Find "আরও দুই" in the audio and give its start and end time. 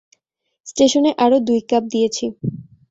1.23-1.59